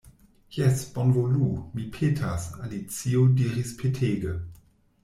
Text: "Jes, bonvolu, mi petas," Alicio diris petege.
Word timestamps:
"Jes, 0.55 0.79
bonvolu, 0.95 1.49
mi 1.75 1.85
petas," 1.99 2.49
Alicio 2.65 3.31
diris 3.43 3.79
petege. 3.85 4.37